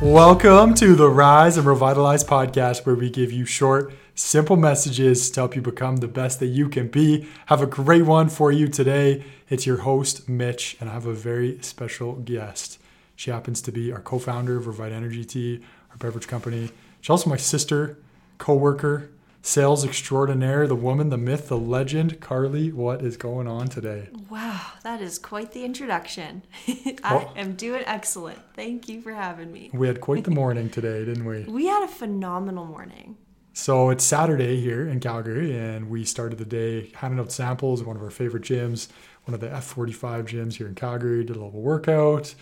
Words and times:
Welcome 0.00 0.72
to 0.76 0.94
the 0.94 1.10
Rise 1.10 1.58
and 1.58 1.66
Revitalize 1.66 2.24
podcast, 2.24 2.86
where 2.86 2.94
we 2.94 3.10
give 3.10 3.30
you 3.30 3.44
short, 3.44 3.92
simple 4.14 4.56
messages 4.56 5.30
to 5.32 5.40
help 5.40 5.54
you 5.54 5.60
become 5.60 5.98
the 5.98 6.08
best 6.08 6.40
that 6.40 6.46
you 6.46 6.70
can 6.70 6.88
be. 6.88 7.28
Have 7.46 7.60
a 7.60 7.66
great 7.66 8.06
one 8.06 8.30
for 8.30 8.50
you 8.50 8.66
today. 8.66 9.22
It's 9.50 9.66
your 9.66 9.82
host, 9.82 10.26
Mitch, 10.26 10.78
and 10.80 10.88
I 10.88 10.94
have 10.94 11.04
a 11.04 11.12
very 11.12 11.60
special 11.60 12.14
guest. 12.14 12.80
She 13.14 13.30
happens 13.30 13.60
to 13.60 13.72
be 13.72 13.92
our 13.92 14.00
co 14.00 14.18
founder 14.18 14.56
of 14.56 14.64
Revita 14.64 14.92
Energy 14.92 15.22
Tea, 15.22 15.60
our 15.90 15.98
beverage 15.98 16.26
company. 16.26 16.70
She's 17.02 17.10
also 17.10 17.28
my 17.28 17.36
sister, 17.36 17.98
co 18.38 18.54
worker, 18.54 19.10
sales 19.42 19.84
extraordinaire, 19.84 20.66
the 20.66 20.74
woman, 20.76 21.08
the 21.08 21.16
myth, 21.16 21.48
the 21.48 21.56
legend. 21.58 22.20
Carly, 22.20 22.72
what 22.72 23.02
is 23.02 23.16
going 23.16 23.46
on 23.46 23.68
today? 23.68 24.08
Wow, 24.28 24.60
that 24.82 25.00
is 25.00 25.18
quite 25.18 25.52
the 25.52 25.64
introduction. 25.64 26.42
I 27.02 27.14
Well- 27.16 27.32
am 27.36 27.54
doing 27.54 27.82
excellent. 27.86 28.38
Thank 28.54 28.88
you 28.88 29.00
for 29.00 29.12
having 29.12 29.52
me. 29.52 29.70
We 29.72 29.86
had 29.86 30.00
quite 30.00 30.24
the 30.24 30.30
morning 30.42 30.68
today, 30.70 31.04
didn't 31.04 31.24
we? 31.24 31.44
We 31.44 31.66
had 31.66 31.82
a 31.84 31.88
phenomenal 31.88 32.66
morning. 32.66 33.16
So 33.52 33.90
it's 33.90 34.04
Saturday 34.04 34.60
here 34.60 34.86
in 34.86 35.00
Calgary, 35.00 35.56
and 35.58 35.90
we 35.90 36.04
started 36.04 36.38
the 36.38 36.44
day 36.44 36.90
handing 36.94 37.18
out 37.18 37.32
samples 37.32 37.80
at 37.80 37.86
one 37.86 37.96
of 37.96 38.02
our 38.02 38.10
favorite 38.10 38.44
gyms, 38.44 38.88
one 39.24 39.34
of 39.34 39.40
the 39.40 39.48
F45 39.48 40.24
gyms 40.28 40.54
here 40.54 40.68
in 40.68 40.74
Calgary. 40.74 41.24
Did 41.24 41.36
a 41.36 41.44
little 41.44 41.60
workout, 41.60 42.34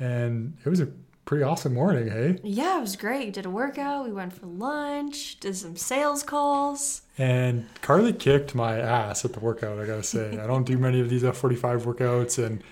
and 0.00 0.56
it 0.64 0.68
was 0.68 0.80
a 0.80 0.88
pretty 1.24 1.42
awesome 1.42 1.74
morning, 1.74 2.08
hey? 2.08 2.38
Yeah, 2.42 2.78
it 2.78 2.80
was 2.80 2.96
great. 2.96 3.32
Did 3.32 3.46
a 3.46 3.50
workout. 3.50 4.04
We 4.04 4.12
went 4.12 4.32
for 4.32 4.46
lunch. 4.46 5.40
Did 5.40 5.56
some 5.56 5.76
sales 5.76 6.22
calls. 6.22 7.02
And 7.16 7.66
Carly 7.80 8.12
kicked 8.12 8.54
my 8.54 8.78
ass 8.78 9.24
at 9.24 9.32
the 9.32 9.40
workout, 9.40 9.78
I 9.78 9.86
gotta 9.86 10.02
say. 10.02 10.38
I 10.38 10.46
don't 10.46 10.64
do 10.64 10.78
many 10.78 11.00
of 11.00 11.08
these 11.08 11.22
F45 11.22 11.82
workouts, 11.82 12.44
and 12.44 12.62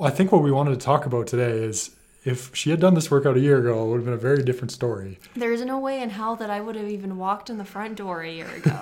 I 0.00 0.10
think 0.10 0.32
what 0.32 0.42
we 0.42 0.50
wanted 0.52 0.78
to 0.78 0.84
talk 0.84 1.06
about 1.06 1.26
today 1.26 1.50
is 1.50 1.90
if 2.24 2.54
she 2.54 2.70
had 2.70 2.80
done 2.80 2.94
this 2.94 3.10
workout 3.10 3.36
a 3.36 3.40
year 3.40 3.58
ago, 3.58 3.84
it 3.84 3.90
would 3.90 3.96
have 3.96 4.04
been 4.04 4.14
a 4.14 4.16
very 4.16 4.42
different 4.42 4.72
story. 4.72 5.18
There's 5.36 5.62
no 5.62 5.78
way 5.78 6.00
in 6.00 6.10
hell 6.10 6.36
that 6.36 6.50
I 6.50 6.60
would 6.60 6.74
have 6.74 6.88
even 6.88 7.18
walked 7.18 7.50
in 7.50 7.58
the 7.58 7.64
front 7.64 7.96
door 7.96 8.22
a 8.22 8.30
year 8.30 8.48
ago. 8.48 8.80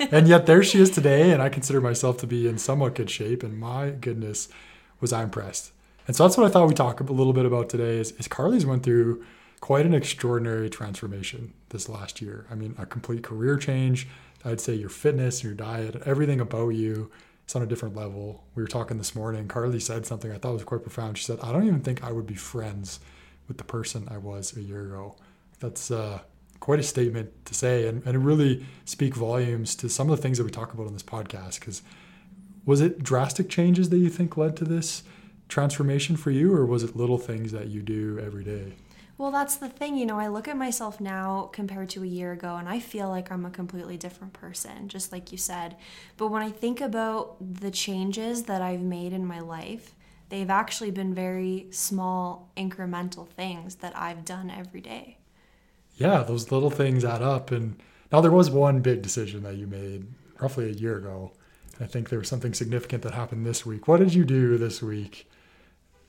and 0.10 0.28
yet 0.28 0.46
there 0.46 0.62
she 0.62 0.80
is 0.80 0.90
today, 0.90 1.30
and 1.30 1.40
I 1.40 1.48
consider 1.48 1.80
myself 1.80 2.18
to 2.18 2.26
be 2.26 2.46
in 2.46 2.58
somewhat 2.58 2.94
good 2.94 3.10
shape. 3.10 3.42
And 3.42 3.58
my 3.58 3.90
goodness, 3.90 4.48
was 5.00 5.12
I 5.12 5.22
impressed. 5.22 5.72
And 6.08 6.16
so 6.16 6.24
that's 6.24 6.36
what 6.36 6.46
I 6.46 6.48
thought 6.48 6.66
we'd 6.66 6.76
talk 6.76 7.00
a 7.00 7.04
little 7.04 7.34
bit 7.34 7.44
about 7.44 7.68
today. 7.68 7.98
Is, 7.98 8.12
is 8.12 8.26
Carly's 8.26 8.66
went 8.66 8.82
through 8.82 9.24
quite 9.60 9.86
an 9.86 9.94
extraordinary 9.94 10.70
transformation 10.70 11.52
this 11.68 11.88
last 11.88 12.20
year. 12.20 12.46
I 12.50 12.54
mean, 12.54 12.74
a 12.78 12.86
complete 12.86 13.22
career 13.22 13.56
change. 13.56 14.08
I'd 14.44 14.60
say 14.60 14.74
your 14.74 14.88
fitness, 14.88 15.44
your 15.44 15.54
diet, 15.54 16.02
everything 16.06 16.40
about 16.40 16.70
you 16.70 17.10
is 17.46 17.54
on 17.54 17.62
a 17.62 17.66
different 17.66 17.94
level. 17.94 18.44
We 18.54 18.62
were 18.62 18.68
talking 18.68 18.98
this 18.98 19.14
morning. 19.14 19.46
Carly 19.46 19.80
said 19.80 20.06
something 20.06 20.32
I 20.32 20.38
thought 20.38 20.54
was 20.54 20.64
quite 20.64 20.82
profound. 20.82 21.18
She 21.18 21.24
said, 21.24 21.38
"I 21.42 21.52
don't 21.52 21.66
even 21.66 21.82
think 21.82 22.02
I 22.02 22.10
would 22.10 22.26
be 22.26 22.34
friends 22.34 23.00
with 23.46 23.58
the 23.58 23.64
person 23.64 24.08
I 24.10 24.18
was 24.18 24.56
a 24.56 24.62
year 24.62 24.86
ago." 24.86 25.16
That's 25.60 25.90
uh, 25.90 26.20
quite 26.60 26.80
a 26.80 26.82
statement 26.82 27.30
to 27.46 27.54
say 27.54 27.86
and, 27.86 28.04
and 28.04 28.14
it 28.14 28.18
really 28.18 28.66
speak 28.84 29.14
volumes 29.14 29.74
to 29.76 29.88
some 29.88 30.10
of 30.10 30.16
the 30.16 30.22
things 30.22 30.38
that 30.38 30.44
we 30.44 30.50
talk 30.50 30.72
about 30.72 30.86
on 30.86 30.92
this 30.92 31.02
podcast 31.02 31.60
because 31.60 31.82
was 32.64 32.80
it 32.80 33.02
drastic 33.02 33.48
changes 33.48 33.90
that 33.90 33.98
you 33.98 34.08
think 34.08 34.36
led 34.36 34.56
to 34.56 34.64
this 34.64 35.02
transformation 35.48 36.16
for 36.16 36.30
you 36.30 36.54
or 36.54 36.64
was 36.66 36.82
it 36.82 36.94
little 36.96 37.18
things 37.18 37.52
that 37.52 37.68
you 37.68 37.82
do 37.82 38.18
every 38.18 38.44
day 38.44 38.74
well, 39.20 39.32
that's 39.32 39.56
the 39.56 39.68
thing. 39.68 39.96
You 39.96 40.06
know, 40.06 40.16
I 40.16 40.28
look 40.28 40.46
at 40.46 40.56
myself 40.56 41.00
now 41.00 41.50
compared 41.52 41.88
to 41.88 42.04
a 42.04 42.06
year 42.06 42.30
ago, 42.30 42.54
and 42.54 42.68
I 42.68 42.78
feel 42.78 43.08
like 43.08 43.32
I'm 43.32 43.44
a 43.44 43.50
completely 43.50 43.96
different 43.96 44.32
person, 44.32 44.86
just 44.86 45.10
like 45.10 45.32
you 45.32 45.38
said. 45.38 45.74
But 46.16 46.28
when 46.28 46.40
I 46.40 46.50
think 46.50 46.80
about 46.80 47.34
the 47.40 47.72
changes 47.72 48.44
that 48.44 48.62
I've 48.62 48.80
made 48.82 49.12
in 49.12 49.26
my 49.26 49.40
life, 49.40 49.96
they've 50.28 50.48
actually 50.48 50.92
been 50.92 51.14
very 51.14 51.66
small, 51.72 52.52
incremental 52.56 53.26
things 53.28 53.74
that 53.76 53.96
I've 53.96 54.24
done 54.24 54.50
every 54.50 54.80
day. 54.80 55.18
yeah 55.96 56.22
those 56.22 56.50
little 56.52 56.70
things 56.70 57.04
add 57.04 57.22
up 57.22 57.50
and 57.50 57.80
now 58.12 58.20
there 58.20 58.30
was 58.30 58.50
one 58.50 58.80
big 58.80 59.02
decision 59.02 59.42
that 59.42 59.56
you 59.56 59.66
made 59.66 60.06
roughly 60.40 60.66
a 60.70 60.72
year 60.72 60.96
ago 60.96 61.32
i 61.80 61.86
think 61.86 62.08
there 62.08 62.18
was 62.18 62.28
something 62.28 62.54
significant 62.54 63.02
that 63.02 63.14
happened 63.14 63.44
this 63.44 63.66
week 63.66 63.88
what 63.88 63.98
did 63.98 64.14
you 64.14 64.24
do 64.24 64.56
this 64.58 64.82
week 64.82 65.28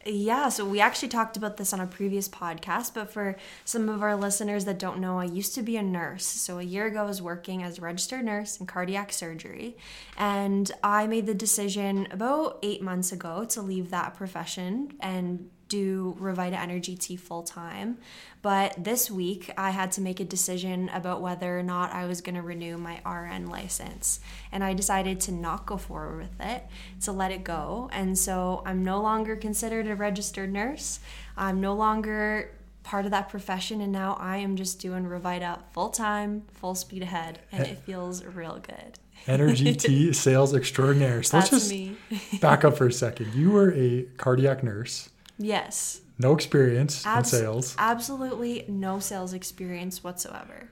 Yeah, 0.06 0.48
so 0.48 0.66
we 0.66 0.80
actually 0.80 1.10
talked 1.10 1.36
about 1.36 1.58
this 1.58 1.74
on 1.74 1.82
a 1.82 1.86
previous 1.86 2.30
podcast, 2.30 2.94
but 2.94 3.12
for 3.12 3.36
some 3.66 3.90
of 3.90 4.02
our 4.02 4.16
listeners 4.16 4.64
that 4.64 4.80
don't 4.80 5.00
know, 5.00 5.20
I 5.20 5.26
used 5.26 5.54
to 5.56 5.62
be 5.62 5.76
a 5.76 5.84
nurse. 5.84 6.26
So 6.26 6.58
a 6.58 6.64
year 6.64 6.86
ago, 6.86 7.02
I 7.02 7.06
was 7.06 7.22
working 7.22 7.64
as 7.64 7.78
a 7.78 7.82
registered 7.82 8.24
nurse 8.24 8.58
in 8.62 8.66
cardiac 8.66 9.12
surgery, 9.12 9.76
and 10.18 10.72
I 10.84 11.06
made 11.08 11.26
the 11.26 11.34
decision 11.34 12.08
about 12.12 12.59
eight 12.64 12.82
months 12.82 13.12
ago 13.12 13.44
to 13.50 13.62
leave 13.62 13.90
that 13.90 14.16
profession 14.16 14.94
and 15.02 15.50
do 15.69 16.18
Revita 16.19 16.59
Energy 16.59 16.96
Tea 16.96 17.16
full 17.16 17.44
time. 17.44 17.97
But 18.41 18.75
this 18.78 19.09
week, 19.09 19.52
I 19.57 19.69
had 19.69 19.91
to 19.94 20.02
make 20.02 20.19
a 20.19 20.25
decision 20.25 20.90
about 20.90 21.22
whether 21.22 21.57
or 21.57 21.63
not 21.63 21.94
I 21.94 22.06
was 22.06 22.22
going 22.22 22.35
to 22.35 22.41
renew 22.41 22.78
my 22.78 23.00
RN 23.06 23.50
license. 23.50 24.19
And 24.52 24.63
I 24.63 24.74
decided 24.74 25.19
to 25.22 25.31
not 25.31 25.66
go 25.66 25.78
forward 25.78 26.18
with 26.18 26.40
it, 26.40 26.66
to 27.03 27.12
let 27.12 27.31
it 27.31 27.44
go. 27.44 27.90
And 27.94 28.18
so 28.18 28.63
I'm 28.66 28.84
no 28.84 29.02
longer 29.02 29.35
considered 29.35 29.88
a 29.88 29.96
registered 29.96 30.52
nurse. 30.52 31.00
I'm 31.38 31.62
no 31.62 31.74
longer 31.74 32.52
part 32.84 33.06
of 33.06 33.12
that 33.12 33.29
profession. 33.29 33.81
And 33.81 33.91
now 33.91 34.18
I 34.19 34.38
am 34.38 34.56
just 34.56 34.79
doing 34.79 35.06
Revita 35.06 35.59
full 35.72 35.90
time, 35.90 36.44
full 36.53 36.75
speed 36.75 37.03
ahead. 37.03 37.40
And 37.52 37.68
it 37.68 37.79
feels 37.79 38.24
real 38.24 38.59
good. 38.62 39.00
energy 39.28 39.75
tea 39.75 40.13
sales 40.13 40.56
extraordinaire 40.56 41.22
so 41.22 41.38
let's 41.38 41.50
That's 41.50 41.69
just 41.69 42.40
back 42.40 42.63
up 42.63 42.78
for 42.78 42.88
a 42.88 42.91
second 43.06 43.34
you 43.34 43.52
were 43.52 43.74
a 43.74 44.03
cardiac 44.16 44.63
nurse 44.63 45.09
Yes. 45.40 46.02
no 46.20 46.34
experience 46.34 47.06
in 47.06 47.24
sales 47.24 47.76
Absolutely 47.80 48.66
no 48.68 49.00
sales 49.00 49.34
experience 49.34 50.04
whatsoever. 50.04 50.70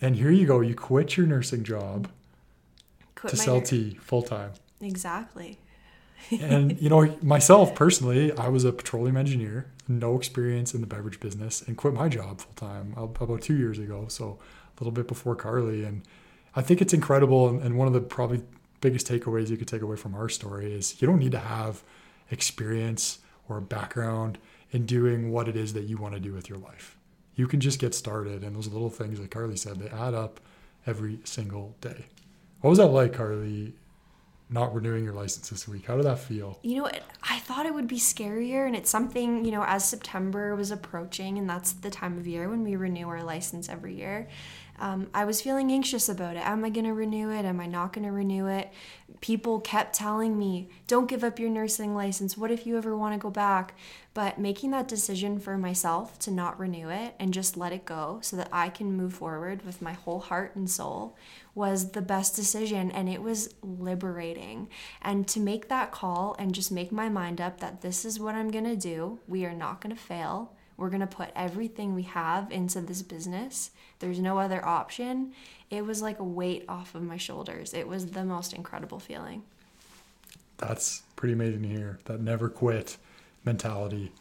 And 0.00 0.16
here 0.16 0.30
you 0.30 0.46
go, 0.46 0.60
you 0.60 0.74
quit 0.74 1.16
your 1.16 1.26
nursing 1.26 1.62
job 1.62 2.08
Quit 3.14 3.30
to 3.30 3.36
sell 3.36 3.60
tea 3.60 3.98
full 4.00 4.22
time. 4.22 4.52
Exactly. 4.80 5.58
And 6.30 6.78
you 6.80 6.88
know, 6.88 7.16
myself 7.22 7.74
personally, 7.74 8.32
I 8.32 8.48
was 8.48 8.64
a 8.64 8.72
petroleum 8.72 9.16
engineer, 9.16 9.66
no 9.88 10.16
experience 10.16 10.74
in 10.74 10.80
the 10.80 10.86
beverage 10.86 11.20
business, 11.20 11.62
and 11.62 11.76
quit 11.76 11.94
my 11.94 12.08
job 12.08 12.40
full 12.40 12.54
time 12.54 12.94
about 12.96 13.42
two 13.42 13.56
years 13.56 13.78
ago. 13.78 14.06
So 14.08 14.38
a 14.76 14.80
little 14.80 14.92
bit 14.92 15.08
before 15.08 15.34
Carly. 15.34 15.84
And 15.84 16.02
I 16.54 16.62
think 16.62 16.80
it's 16.80 16.92
incredible. 16.92 17.48
And 17.48 17.78
one 17.78 17.86
of 17.86 17.94
the 17.94 18.00
probably 18.00 18.42
biggest 18.80 19.08
takeaways 19.08 19.48
you 19.48 19.56
could 19.56 19.68
take 19.68 19.82
away 19.82 19.96
from 19.96 20.14
our 20.14 20.28
story 20.28 20.72
is 20.72 21.00
you 21.00 21.08
don't 21.08 21.18
need 21.18 21.32
to 21.32 21.38
have 21.38 21.82
experience 22.30 23.18
or 23.48 23.60
background 23.60 24.38
in 24.70 24.86
doing 24.86 25.30
what 25.30 25.48
it 25.48 25.56
is 25.56 25.72
that 25.74 25.84
you 25.84 25.96
want 25.96 26.14
to 26.14 26.20
do 26.20 26.32
with 26.32 26.48
your 26.48 26.58
life. 26.58 26.96
You 27.34 27.46
can 27.46 27.60
just 27.60 27.78
get 27.78 27.94
started. 27.94 28.42
And 28.42 28.56
those 28.56 28.68
little 28.68 28.90
things, 28.90 29.20
like 29.20 29.30
Carly 29.30 29.56
said, 29.56 29.78
they 29.78 29.88
add 29.88 30.14
up 30.14 30.40
every 30.86 31.20
single 31.24 31.74
day. 31.80 32.06
What 32.60 32.70
was 32.70 32.78
that 32.78 32.86
like, 32.86 33.12
Carly, 33.12 33.74
not 34.48 34.74
renewing 34.74 35.04
your 35.04 35.12
license 35.12 35.50
this 35.50 35.68
week? 35.68 35.86
How 35.86 35.96
did 35.96 36.06
that 36.06 36.18
feel? 36.18 36.58
You 36.62 36.82
know, 36.82 36.90
I 37.22 37.38
thought 37.40 37.66
it 37.66 37.74
would 37.74 37.88
be 37.88 37.98
scarier, 37.98 38.66
and 38.66 38.76
it's 38.76 38.90
something, 38.90 39.44
you 39.44 39.50
know, 39.50 39.64
as 39.64 39.88
September 39.88 40.54
was 40.54 40.70
approaching, 40.70 41.38
and 41.38 41.48
that's 41.48 41.72
the 41.72 41.90
time 41.90 42.16
of 42.18 42.26
year 42.26 42.48
when 42.48 42.62
we 42.62 42.76
renew 42.76 43.08
our 43.08 43.22
license 43.22 43.68
every 43.68 43.94
year. 43.94 44.28
Um, 44.78 45.08
I 45.14 45.24
was 45.24 45.40
feeling 45.40 45.72
anxious 45.72 46.08
about 46.08 46.36
it. 46.36 46.46
Am 46.46 46.64
I 46.64 46.70
going 46.70 46.84
to 46.84 46.92
renew 46.92 47.30
it? 47.30 47.44
Am 47.44 47.60
I 47.60 47.66
not 47.66 47.92
going 47.92 48.06
to 48.06 48.12
renew 48.12 48.46
it? 48.46 48.72
People 49.20 49.60
kept 49.60 49.94
telling 49.94 50.38
me, 50.38 50.68
don't 50.86 51.08
give 51.08 51.24
up 51.24 51.38
your 51.38 51.50
nursing 51.50 51.94
license. 51.94 52.36
What 52.36 52.50
if 52.50 52.66
you 52.66 52.76
ever 52.76 52.96
want 52.96 53.14
to 53.14 53.18
go 53.18 53.30
back? 53.30 53.74
But 54.12 54.38
making 54.38 54.70
that 54.70 54.88
decision 54.88 55.38
for 55.38 55.58
myself 55.58 56.18
to 56.20 56.30
not 56.30 56.58
renew 56.58 56.88
it 56.88 57.14
and 57.18 57.34
just 57.34 57.56
let 57.56 57.72
it 57.72 57.84
go 57.84 58.18
so 58.22 58.36
that 58.36 58.48
I 58.52 58.68
can 58.68 58.96
move 58.96 59.14
forward 59.14 59.64
with 59.64 59.82
my 59.82 59.92
whole 59.92 60.20
heart 60.20 60.56
and 60.56 60.68
soul 60.68 61.16
was 61.54 61.92
the 61.92 62.02
best 62.02 62.34
decision 62.34 62.90
and 62.90 63.08
it 63.08 63.22
was 63.22 63.54
liberating. 63.62 64.68
And 65.02 65.26
to 65.28 65.40
make 65.40 65.68
that 65.68 65.92
call 65.92 66.34
and 66.38 66.54
just 66.54 66.72
make 66.72 66.92
my 66.92 67.08
mind 67.08 67.40
up 67.40 67.60
that 67.60 67.82
this 67.82 68.04
is 68.04 68.20
what 68.20 68.34
I'm 68.34 68.50
going 68.50 68.64
to 68.64 68.76
do, 68.76 69.20
we 69.26 69.44
are 69.44 69.54
not 69.54 69.80
going 69.80 69.94
to 69.94 70.00
fail. 70.00 70.55
We're 70.76 70.90
going 70.90 71.00
to 71.00 71.06
put 71.06 71.30
everything 71.34 71.94
we 71.94 72.02
have 72.02 72.50
into 72.52 72.80
this 72.80 73.02
business. 73.02 73.70
There's 73.98 74.18
no 74.18 74.38
other 74.38 74.64
option. 74.64 75.32
It 75.70 75.84
was 75.84 76.02
like 76.02 76.18
a 76.18 76.24
weight 76.24 76.64
off 76.68 76.94
of 76.94 77.02
my 77.02 77.16
shoulders. 77.16 77.72
It 77.72 77.88
was 77.88 78.06
the 78.06 78.24
most 78.24 78.52
incredible 78.52 78.98
feeling. 78.98 79.42
That's 80.58 81.02
pretty 81.16 81.32
amazing 81.32 81.62
to 81.62 81.68
hear. 81.68 81.98
That 82.04 82.20
never 82.20 82.48
quit 82.48 82.96
mentality. 83.44 84.12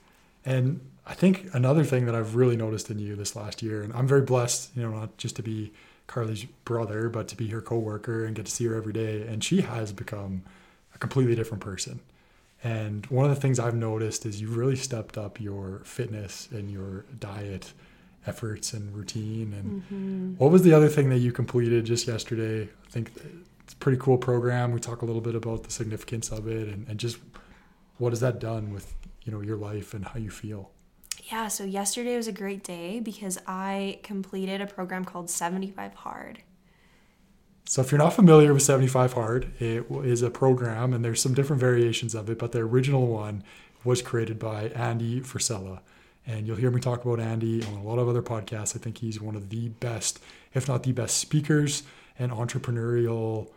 And 0.46 0.80
I 1.06 1.14
think 1.14 1.50
another 1.54 1.84
thing 1.84 2.06
that 2.06 2.16
I've 2.16 2.36
really 2.36 2.56
noticed 2.56 2.90
in 2.90 3.00
you 3.00 3.16
this 3.16 3.36
last 3.36 3.62
year, 3.62 3.82
and 3.84 3.94
I'm 3.94 4.08
very 4.08 4.22
blessed, 4.22 4.72
you 4.76 4.84
know, 4.84 4.98
not 4.98 5.18
just 5.18 5.36
to 5.38 5.44
be 5.44 5.72
Carly's 6.08 6.46
brother, 6.64 7.10
but 7.10 7.28
to 7.30 7.36
be 7.36 7.48
her 7.50 7.62
coworker 7.62 8.26
and 8.26 8.36
get 8.36 8.46
to 8.46 8.52
see 8.52 8.66
her 8.66 8.76
every 8.76 8.94
day. 8.94 9.22
And 9.22 9.44
she 9.44 9.62
has 9.62 9.92
become 9.92 10.44
a 10.94 10.98
completely 10.98 11.36
different 11.36 11.64
person. 11.64 12.00
And 12.64 13.06
one 13.08 13.26
of 13.26 13.34
the 13.34 13.40
things 13.40 13.60
I've 13.60 13.76
noticed 13.76 14.26
is 14.26 14.42
you've 14.42 14.58
really 14.58 14.76
stepped 14.76 15.18
up 15.18 15.40
your 15.40 15.82
fitness 15.86 16.48
and 16.52 16.72
your 16.72 17.06
diet 17.20 17.74
efforts 18.26 18.74
and 18.74 18.96
routine. 18.96 19.54
And 19.54 19.84
mm-hmm. 19.84 20.34
what 20.44 20.52
was 20.52 20.64
the 20.64 20.74
other 20.74 20.90
thing 20.90 21.10
that 21.10 21.20
you 21.20 21.32
completed 21.32 21.86
just 21.86 22.08
yesterday? 22.08 22.64
I 22.64 22.90
think 22.90 23.12
it's 23.64 23.74
a 23.74 23.78
pretty 23.78 24.00
cool 24.00 24.18
program. 24.18 24.72
We 24.72 24.80
talk 24.80 25.02
a 25.02 25.06
little 25.06 25.22
bit 25.22 25.36
about 25.36 25.64
the 25.64 25.72
significance 25.72 26.30
of 26.30 26.48
it 26.48 26.68
and, 26.68 26.88
and 26.88 27.00
just 27.00 27.18
what 27.98 28.12
has 28.12 28.20
that 28.20 28.40
done 28.40 28.74
with 28.74 28.94
you 29.24 29.32
know 29.32 29.42
your 29.42 29.58
life 29.58 29.94
and 29.94 30.06
how 30.06 30.20
you 30.20 30.30
feel. 30.30 30.72
Yeah, 31.32 31.48
so 31.48 31.64
yesterday 31.64 32.16
was 32.16 32.28
a 32.28 32.32
great 32.32 32.64
day 32.64 33.00
because 33.00 33.40
I 33.48 34.00
completed 34.04 34.62
a 34.62 34.68
program 34.68 35.06
called 35.06 35.30
75 35.30 35.96
Hard. 35.96 36.44
So 37.68 37.82
if 37.82 37.92
you're 37.92 38.00
not 38.00 38.14
familiar 38.14 38.54
with 38.54 38.62
75 38.62 39.14
Hard, 39.14 39.52
it 39.60 39.86
is 39.90 40.22
a 40.22 40.30
program 40.30 40.94
and 40.94 41.04
there's 41.04 41.22
some 41.22 41.34
different 41.34 41.60
variations 41.60 42.14
of 42.14 42.30
it, 42.30 42.38
but 42.38 42.52
the 42.52 42.60
original 42.60 43.08
one 43.08 43.44
was 43.84 44.02
created 44.02 44.38
by 44.38 44.70
Andy 44.70 45.20
Frisella. 45.22 45.80
And 46.28 46.46
you'll 46.46 46.58
hear 46.58 46.72
me 46.72 46.80
talk 46.80 47.06
about 47.06 47.20
Andy 47.20 47.64
on 47.64 47.74
a 47.74 47.84
lot 47.84 48.00
of 48.00 48.08
other 48.08 48.22
podcasts. 48.22 48.76
I 48.76 48.80
think 48.80 49.00
he's 49.00 49.20
one 49.20 49.36
of 49.36 49.50
the 49.50 49.70
best, 49.70 50.20
if 50.54 50.68
not 50.68 50.84
the 50.84 50.92
best 50.92 51.18
speakers 51.18 51.84
and 52.18 52.32
entrepreneurial 52.32 53.48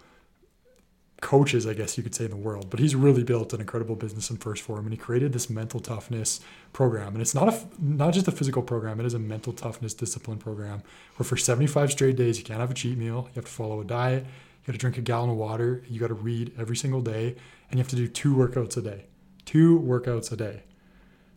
coaches, 1.20 1.66
I 1.66 1.74
guess 1.74 1.96
you 1.96 2.02
could 2.04 2.14
say, 2.14 2.24
in 2.26 2.30
the 2.30 2.36
world. 2.36 2.70
But 2.70 2.78
he's 2.80 2.94
really 2.94 3.24
built 3.24 3.52
an 3.52 3.60
incredible 3.60 3.96
business 3.96 4.30
in 4.30 4.36
1st 4.36 4.60
Form, 4.60 4.84
and 4.86 4.92
he 4.92 4.96
created 4.96 5.32
this 5.32 5.50
mental 5.50 5.80
toughness 5.80 6.40
program. 6.72 7.08
And 7.14 7.20
it's 7.20 7.34
not 7.34 7.48
a 7.52 7.58
not 7.80 8.14
just 8.14 8.28
a 8.28 8.32
physical 8.32 8.62
program; 8.62 9.00
it 9.00 9.06
is 9.06 9.14
a 9.14 9.18
mental 9.18 9.52
toughness 9.52 9.94
discipline 9.94 10.38
program. 10.38 10.82
Where 11.16 11.24
for 11.26 11.36
75 11.36 11.90
straight 11.92 12.16
days, 12.16 12.38
you 12.38 12.44
can't 12.44 12.60
have 12.60 12.70
a 12.70 12.74
cheat 12.74 12.96
meal. 12.98 13.28
You 13.30 13.34
have 13.36 13.44
to 13.46 13.50
follow 13.50 13.80
a 13.80 13.84
diet. 13.84 14.24
You 14.24 14.66
got 14.66 14.72
to 14.72 14.78
drink 14.78 14.98
a 14.98 15.00
gallon 15.02 15.30
of 15.30 15.36
water. 15.36 15.82
You 15.88 15.98
got 15.98 16.08
to 16.08 16.14
read 16.14 16.52
every 16.58 16.76
single 16.76 17.00
day, 17.00 17.36
and 17.70 17.78
you 17.78 17.78
have 17.78 17.88
to 17.88 17.96
do 17.96 18.06
two 18.06 18.34
workouts 18.34 18.76
a 18.76 18.82
day. 18.82 19.06
Two 19.44 19.80
workouts 19.80 20.30
a 20.30 20.36
day. 20.36 20.62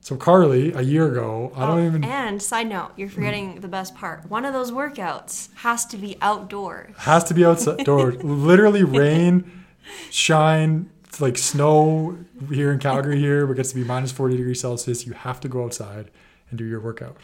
So 0.04 0.16
Carly, 0.18 0.74
a 0.74 0.82
year 0.82 1.08
ago, 1.12 1.52
I 1.56 1.68
don't 1.68 1.80
Oh, 1.80 1.86
even 1.86 2.04
And 2.04 2.42
side 2.42 2.68
note, 2.68 2.90
you're 2.98 3.08
forgetting 3.08 3.60
the 3.62 3.68
best 3.68 3.94
part. 3.94 4.28
One 4.30 4.46
of 4.46 4.52
those 4.54 4.72
workouts 4.72 5.54
has 5.58 5.86
to 5.88 5.98
be 5.98 6.18
outdoors. 6.22 6.96
has 6.98 7.24
to 7.26 7.36
be 7.36 7.46
outdoors. 7.46 8.22
Literally 8.24 8.84
rain, 9.02 9.61
shine, 10.10 10.90
it's 11.06 11.22
like 11.22 11.38
snow 11.38 12.18
here 12.50 12.72
in 12.72 12.80
Calgary 12.80 13.20
here, 13.28 13.46
but 13.46 13.54
it 13.54 13.58
gets 13.58 13.70
to 13.70 13.76
be 13.76 13.84
minus 13.84 14.12
40 14.12 14.38
degrees 14.38 14.62
Celsius. 14.62 15.06
You 15.06 15.14
have 15.14 15.40
to 15.42 15.50
go 15.50 15.66
outside 15.66 16.10
and 16.50 16.58
do 16.58 16.66
your 16.66 16.80
workout. 16.80 17.18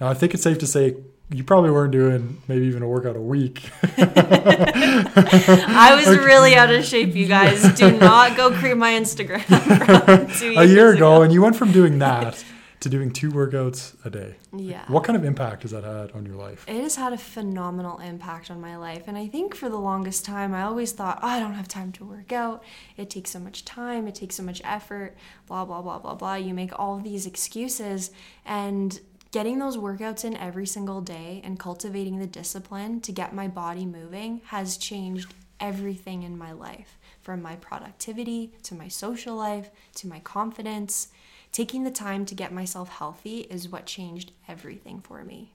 Now, 0.00 0.08
I 0.08 0.14
think 0.14 0.34
it's 0.34 0.42
safe 0.42 0.58
to 0.58 0.66
say 0.66 0.96
you 1.30 1.44
probably 1.44 1.70
weren't 1.70 1.92
doing 1.92 2.40
maybe 2.48 2.66
even 2.66 2.82
a 2.82 2.88
workout 2.88 3.16
a 3.16 3.20
week. 3.20 3.68
I 3.98 5.94
was 5.96 6.06
really 6.18 6.54
out 6.54 6.70
of 6.70 6.84
shape, 6.84 7.14
you 7.14 7.26
guys. 7.26 7.62
Do 7.74 7.98
not 7.98 8.36
go 8.36 8.50
creep 8.52 8.76
my 8.76 8.92
Instagram. 8.92 9.44
a 10.42 10.64
year 10.64 10.64
years 10.64 10.96
ago, 10.96 11.22
and 11.22 11.32
you 11.32 11.42
went 11.42 11.56
from 11.56 11.72
doing 11.72 11.98
that 11.98 12.42
to 12.80 12.88
doing 12.88 13.10
two 13.10 13.30
workouts 13.30 13.94
a 14.04 14.10
day. 14.10 14.36
Yeah. 14.56 14.84
What 14.88 15.04
kind 15.04 15.16
of 15.16 15.24
impact 15.24 15.62
has 15.62 15.72
that 15.72 15.84
had 15.84 16.12
on 16.12 16.24
your 16.24 16.36
life? 16.36 16.64
It 16.68 16.80
has 16.82 16.96
had 16.96 17.12
a 17.12 17.18
phenomenal 17.18 17.98
impact 17.98 18.50
on 18.50 18.60
my 18.60 18.76
life. 18.76 19.04
And 19.06 19.16
I 19.18 19.26
think 19.26 19.54
for 19.54 19.68
the 19.68 19.78
longest 19.78 20.24
time, 20.24 20.54
I 20.54 20.62
always 20.62 20.92
thought, 20.92 21.18
oh, 21.22 21.26
I 21.26 21.40
don't 21.40 21.54
have 21.54 21.68
time 21.68 21.92
to 21.92 22.04
work 22.04 22.32
out. 22.32 22.62
It 22.96 23.10
takes 23.10 23.30
so 23.30 23.40
much 23.40 23.64
time. 23.64 24.06
It 24.06 24.14
takes 24.14 24.36
so 24.36 24.42
much 24.42 24.60
effort. 24.64 25.16
Blah, 25.46 25.64
blah, 25.64 25.82
blah, 25.82 25.98
blah, 25.98 26.14
blah. 26.14 26.34
You 26.34 26.54
make 26.54 26.78
all 26.78 26.98
these 26.98 27.26
excuses. 27.26 28.10
And 28.44 29.00
getting 29.30 29.58
those 29.58 29.76
workouts 29.76 30.24
in 30.24 30.36
every 30.36 30.66
single 30.66 31.00
day 31.00 31.40
and 31.44 31.58
cultivating 31.58 32.18
the 32.18 32.26
discipline 32.26 33.00
to 33.02 33.12
get 33.12 33.34
my 33.34 33.48
body 33.48 33.84
moving 33.84 34.40
has 34.46 34.76
changed 34.76 35.34
everything 35.60 36.22
in 36.22 36.38
my 36.38 36.52
life 36.52 36.98
from 37.20 37.42
my 37.42 37.56
productivity 37.56 38.52
to 38.62 38.74
my 38.74 38.88
social 38.88 39.36
life 39.36 39.70
to 39.94 40.06
my 40.06 40.20
confidence. 40.20 41.08
Taking 41.52 41.84
the 41.84 41.90
time 41.90 42.24
to 42.26 42.34
get 42.34 42.52
myself 42.52 42.88
healthy 42.88 43.40
is 43.50 43.68
what 43.68 43.86
changed 43.86 44.32
everything 44.46 45.00
for 45.00 45.24
me. 45.24 45.54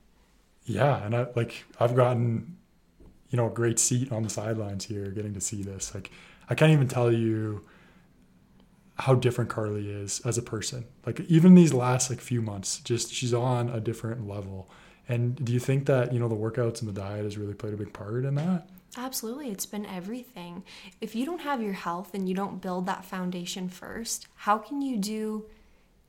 Yeah, 0.66 1.04
and 1.04 1.16
I 1.16 1.28
like 1.36 1.66
I've 1.80 1.96
gotten 1.96 2.58
you 3.30 3.38
know 3.38 3.48
a 3.48 3.52
great 3.52 3.80
seat 3.80 4.12
on 4.12 4.24
the 4.24 4.30
sidelines 4.30 4.86
here, 4.86 5.12
getting 5.12 5.34
to 5.34 5.42
see 5.42 5.64
this. 5.64 5.94
Like 5.94 6.12
I 6.50 6.56
can't 6.56 6.72
even 6.72 6.88
tell 6.88 7.12
you 7.12 7.66
how 8.96 9.16
different 9.16 9.50
Carly 9.50 9.90
is 9.90 10.22
as 10.26 10.38
a 10.38 10.42
person. 10.42 10.86
Like 11.06 11.20
even 11.22 11.56
these 11.56 11.74
last 11.74 12.10
like 12.10 12.22
few 12.22 12.42
months, 12.42 12.80
just 12.80 13.14
she's 13.14 13.34
on 13.34 13.70
a 13.70 13.80
different 13.80 14.28
level. 14.28 14.70
And 15.10 15.44
do 15.44 15.52
you 15.52 15.60
think 15.60 15.86
that 15.88 16.14
you 16.14 16.20
know 16.20 16.28
the 16.28 16.36
workouts 16.36 16.80
and 16.80 16.88
the 16.88 17.00
diet 17.00 17.24
has 17.26 17.38
really 17.38 17.54
played 17.54 17.74
a 17.74 17.78
big 17.78 17.94
part 17.94 18.26
in 18.26 18.36
that? 18.36 18.68
Absolutely. 18.96 19.50
It's 19.50 19.66
been 19.66 19.86
everything. 19.86 20.64
If 21.02 21.16
you 21.16 21.26
don't 21.26 21.42
have 21.42 21.62
your 21.62 21.74
health 21.74 22.14
and 22.14 22.30
you 22.30 22.36
don't 22.36 22.62
build 22.62 22.86
that 22.86 23.04
foundation 23.04 23.68
first, 23.68 24.28
how 24.36 24.60
can 24.60 24.82
you 24.82 24.98
do 24.98 25.46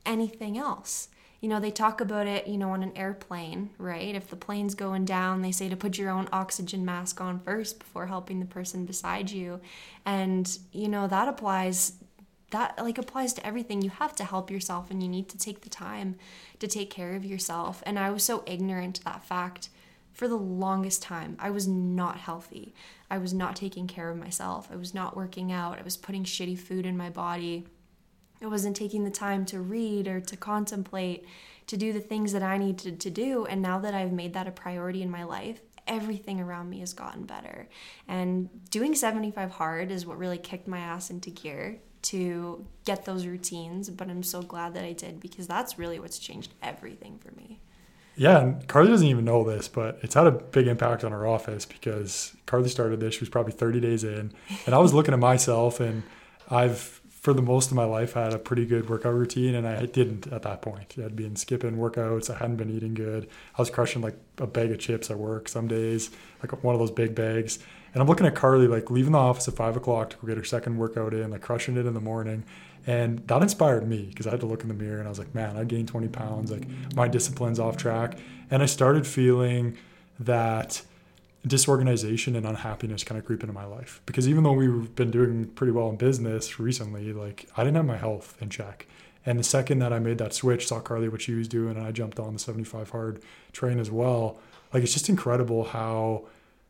anything 0.05 0.57
else? 0.57 1.09
You 1.41 1.49
know, 1.49 1.59
they 1.59 1.71
talk 1.71 2.01
about 2.01 2.27
it, 2.27 2.47
you 2.47 2.57
know, 2.57 2.71
on 2.71 2.81
an 2.81 2.95
airplane, 2.95 3.69
right? 3.77 4.15
If 4.15 4.29
the 4.29 4.35
plane's 4.35 4.73
going 4.73 5.05
down, 5.05 5.41
they 5.41 5.51
say 5.51 5.69
to 5.69 5.75
put 5.75 5.97
your 5.97 6.09
own 6.09 6.27
oxygen 6.31 6.83
mask 6.85 7.21
on 7.21 7.39
first 7.39 7.79
before 7.79 8.07
helping 8.07 8.39
the 8.39 8.45
person 8.45 8.85
beside 8.85 9.29
you. 9.29 9.59
And, 10.05 10.57
you 10.71 10.87
know, 10.87 11.07
that 11.07 11.27
applies 11.27 11.93
that 12.51 12.77
like 12.77 12.97
applies 12.97 13.33
to 13.33 13.45
everything. 13.45 13.81
You 13.81 13.89
have 13.89 14.15
to 14.15 14.23
help 14.23 14.49
yourself 14.49 14.89
and 14.89 15.03
you 15.03 15.09
need 15.09 15.27
to 15.29 15.37
take 15.37 15.61
the 15.61 15.69
time 15.69 16.15
to 16.59 16.67
take 16.67 16.89
care 16.89 17.15
of 17.15 17.25
yourself. 17.25 17.83
And 17.85 17.99
I 17.99 18.11
was 18.11 18.23
so 18.23 18.43
ignorant 18.45 18.95
to 18.95 19.03
that 19.03 19.25
fact 19.25 19.69
for 20.13 20.27
the 20.27 20.37
longest 20.37 21.01
time. 21.01 21.35
I 21.39 21.49
was 21.49 21.67
not 21.67 22.17
healthy. 22.17 22.73
I 23.11 23.17
was 23.17 23.33
not 23.33 23.55
taking 23.55 23.87
care 23.87 24.09
of 24.09 24.17
myself. 24.17 24.69
I 24.71 24.77
was 24.77 24.93
not 24.93 25.17
working 25.17 25.51
out. 25.51 25.77
I 25.77 25.83
was 25.83 25.97
putting 25.97 26.23
shitty 26.23 26.57
food 26.57 26.85
in 26.85 26.95
my 26.95 27.09
body. 27.09 27.65
I 28.41 28.47
wasn't 28.47 28.75
taking 28.75 29.03
the 29.03 29.11
time 29.11 29.45
to 29.47 29.59
read 29.59 30.07
or 30.07 30.19
to 30.19 30.37
contemplate, 30.37 31.25
to 31.67 31.77
do 31.77 31.93
the 31.93 31.99
things 31.99 32.33
that 32.33 32.43
I 32.43 32.57
needed 32.57 32.99
to 32.99 33.09
do. 33.09 33.45
And 33.45 33.61
now 33.61 33.79
that 33.79 33.93
I've 33.93 34.11
made 34.11 34.33
that 34.33 34.47
a 34.47 34.51
priority 34.51 35.01
in 35.01 35.09
my 35.09 35.23
life, 35.23 35.61
everything 35.87 36.39
around 36.39 36.69
me 36.69 36.79
has 36.79 36.93
gotten 36.93 37.23
better. 37.23 37.67
And 38.07 38.49
doing 38.69 38.95
75 38.95 39.51
hard 39.51 39.91
is 39.91 40.05
what 40.05 40.17
really 40.17 40.37
kicked 40.37 40.67
my 40.67 40.79
ass 40.79 41.09
into 41.09 41.29
gear 41.29 41.79
to 42.03 42.65
get 42.85 43.05
those 43.05 43.25
routines. 43.25 43.89
But 43.89 44.09
I'm 44.09 44.23
so 44.23 44.41
glad 44.41 44.73
that 44.75 44.83
I 44.83 44.93
did 44.93 45.19
because 45.19 45.47
that's 45.47 45.79
really 45.79 45.99
what's 45.99 46.19
changed 46.19 46.53
everything 46.61 47.17
for 47.17 47.31
me. 47.31 47.59
Yeah, 48.17 48.39
and 48.39 48.67
Carly 48.67 48.89
doesn't 48.89 49.07
even 49.07 49.25
know 49.25 49.43
this, 49.43 49.67
but 49.67 49.99
it's 50.01 50.13
had 50.13 50.25
a 50.25 50.31
big 50.31 50.67
impact 50.67 51.03
on 51.03 51.11
our 51.11 51.27
office 51.27 51.65
because 51.65 52.33
Carly 52.45 52.69
started 52.69 53.01
this. 53.01 53.15
She 53.15 53.19
was 53.19 53.29
probably 53.29 53.51
30 53.51 53.81
days 53.81 54.05
in, 54.05 54.31
and 54.65 54.73
I 54.73 54.77
was 54.77 54.93
looking 54.93 55.13
at 55.13 55.19
myself, 55.19 55.81
and 55.81 56.03
I've 56.49 57.01
for 57.25 57.33
the 57.33 57.41
most 57.41 57.71
of 57.71 57.75
my 57.75 57.85
life 57.85 58.15
I 58.15 58.25
had 58.25 58.33
a 58.35 58.37
pretty 58.37 58.67
good 58.67 58.87
workout 58.87 59.15
routine, 59.15 59.55
and 59.55 59.67
I 59.67 59.87
didn't 59.87 60.27
at 60.31 60.43
that 60.43 60.61
point. 60.61 60.93
I'd 61.03 61.15
been 61.15 61.35
skipping 61.35 61.75
workouts. 61.75 62.29
I 62.29 62.37
hadn't 62.37 62.57
been 62.57 62.69
eating 62.69 62.93
good. 62.93 63.27
I 63.57 63.61
was 63.63 63.71
crushing 63.71 64.03
like 64.03 64.15
a 64.37 64.45
bag 64.45 64.69
of 64.69 64.77
chips 64.77 65.09
at 65.09 65.17
work 65.17 65.49
some 65.49 65.67
days, 65.67 66.11
like 66.43 66.63
one 66.63 66.75
of 66.75 66.79
those 66.79 66.91
big 66.91 67.15
bags. 67.15 67.57
And 67.93 68.01
I'm 68.01 68.07
looking 68.07 68.27
at 68.27 68.35
Carly 68.35 68.67
like 68.67 68.91
leaving 68.91 69.13
the 69.13 69.17
office 69.17 69.47
at 69.47 69.55
five 69.55 69.75
o'clock 69.75 70.11
to 70.11 70.17
go 70.17 70.27
get 70.27 70.37
her 70.37 70.43
second 70.43 70.77
workout 70.77 71.15
in, 71.15 71.31
like 71.31 71.41
crushing 71.41 71.77
it 71.77 71.87
in 71.87 71.95
the 71.95 71.99
morning. 71.99 72.43
And 72.85 73.27
that 73.27 73.41
inspired 73.41 73.89
me 73.89 74.03
because 74.03 74.27
I 74.27 74.29
had 74.29 74.41
to 74.41 74.45
look 74.45 74.61
in 74.61 74.67
the 74.67 74.75
mirror 74.75 74.99
and 74.99 75.07
I 75.07 75.09
was 75.09 75.17
like, 75.17 75.33
man, 75.33 75.57
I 75.57 75.63
gained 75.63 75.87
20 75.87 76.09
pounds. 76.09 76.51
Like 76.51 76.67
my 76.95 77.07
discipline's 77.07 77.59
off 77.59 77.75
track. 77.75 78.19
And 78.51 78.61
I 78.61 78.67
started 78.67 79.07
feeling 79.07 79.79
that 80.19 80.83
disorganization 81.45 82.35
and 82.35 82.45
unhappiness 82.45 83.03
kind 83.03 83.19
of 83.19 83.25
creep 83.25 83.41
into 83.41 83.53
my 83.53 83.65
life 83.65 84.01
because 84.05 84.27
even 84.27 84.43
though 84.43 84.53
we've 84.53 84.95
been 84.95 85.11
doing 85.11 85.45
pretty 85.49 85.71
well 85.71 85.89
in 85.89 85.95
business 85.95 86.59
recently 86.59 87.13
like 87.13 87.47
i 87.55 87.63
didn't 87.63 87.75
have 87.75 87.85
my 87.85 87.97
health 87.97 88.35
in 88.41 88.49
check 88.49 88.87
and 89.25 89.37
the 89.37 89.43
second 89.43 89.79
that 89.79 89.93
i 89.93 89.99
made 89.99 90.17
that 90.17 90.33
switch 90.33 90.67
saw 90.67 90.79
carly 90.79 91.07
what 91.07 91.21
she 91.21 91.35
was 91.35 91.47
doing 91.47 91.77
and 91.77 91.85
i 91.85 91.91
jumped 91.91 92.19
on 92.19 92.33
the 92.33 92.39
75 92.39 92.89
hard 92.89 93.21
train 93.51 93.79
as 93.79 93.91
well 93.91 94.39
like 94.73 94.81
it's 94.81 94.93
just 94.93 95.07
incredible 95.07 95.65
how 95.65 96.23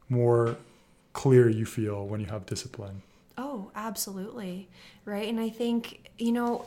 more 0.10 0.58
clear 1.14 1.48
you 1.48 1.66
feel 1.66 2.06
when 2.06 2.20
you 2.20 2.28
have 2.28 2.46
discipline 2.46 3.02
Oh, 3.38 3.70
absolutely. 3.76 4.70
Right. 5.04 5.28
And 5.28 5.40
I 5.40 5.50
think, 5.50 6.10
you 6.18 6.32
know, 6.32 6.66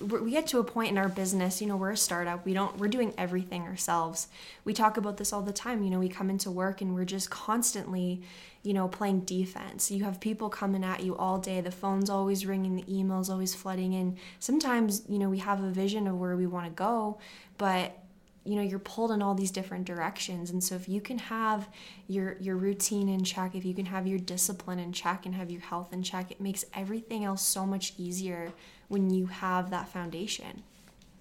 we 0.00 0.30
get 0.30 0.46
to 0.48 0.58
a 0.58 0.64
point 0.64 0.90
in 0.90 0.98
our 0.98 1.08
business, 1.08 1.60
you 1.60 1.66
know, 1.66 1.76
we're 1.76 1.90
a 1.90 1.96
startup. 1.96 2.44
We 2.44 2.54
don't, 2.54 2.76
we're 2.78 2.88
doing 2.88 3.14
everything 3.16 3.62
ourselves. 3.62 4.28
We 4.64 4.72
talk 4.72 4.96
about 4.96 5.16
this 5.16 5.32
all 5.32 5.42
the 5.42 5.52
time. 5.52 5.82
You 5.82 5.90
know, 5.90 5.98
we 5.98 6.08
come 6.08 6.30
into 6.30 6.50
work 6.50 6.80
and 6.80 6.94
we're 6.94 7.04
just 7.04 7.30
constantly, 7.30 8.22
you 8.62 8.74
know, 8.74 8.88
playing 8.88 9.20
defense. 9.20 9.90
You 9.90 10.04
have 10.04 10.20
people 10.20 10.48
coming 10.48 10.84
at 10.84 11.02
you 11.02 11.16
all 11.16 11.38
day. 11.38 11.60
The 11.60 11.70
phone's 11.70 12.10
always 12.10 12.46
ringing, 12.46 12.76
the 12.76 12.84
email's 12.98 13.30
always 13.30 13.54
flooding 13.54 13.92
in. 13.92 14.16
Sometimes, 14.40 15.02
you 15.08 15.18
know, 15.18 15.28
we 15.28 15.38
have 15.38 15.62
a 15.62 15.70
vision 15.70 16.06
of 16.06 16.18
where 16.18 16.36
we 16.36 16.46
want 16.46 16.66
to 16.66 16.72
go, 16.72 17.18
but 17.58 17.98
you 18.46 18.54
know 18.54 18.62
you're 18.62 18.78
pulled 18.78 19.10
in 19.10 19.20
all 19.20 19.34
these 19.34 19.50
different 19.50 19.84
directions 19.84 20.50
and 20.50 20.62
so 20.62 20.74
if 20.74 20.88
you 20.88 21.00
can 21.00 21.18
have 21.18 21.68
your 22.06 22.36
your 22.40 22.56
routine 22.56 23.08
in 23.08 23.24
check 23.24 23.54
if 23.54 23.64
you 23.64 23.74
can 23.74 23.86
have 23.86 24.06
your 24.06 24.18
discipline 24.18 24.78
in 24.78 24.92
check 24.92 25.26
and 25.26 25.34
have 25.34 25.50
your 25.50 25.60
health 25.60 25.92
in 25.92 26.02
check 26.02 26.30
it 26.30 26.40
makes 26.40 26.64
everything 26.74 27.24
else 27.24 27.42
so 27.42 27.66
much 27.66 27.92
easier 27.98 28.52
when 28.88 29.10
you 29.10 29.26
have 29.26 29.70
that 29.70 29.88
foundation 29.88 30.62